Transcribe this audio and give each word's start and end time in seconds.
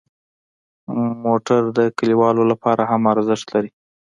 موټر 1.25 1.61
د 1.77 1.79
کلیوالو 1.97 2.43
لپاره 2.51 2.83
هم 2.91 3.01
ارزښت 3.13 3.47
لري. 3.55 3.69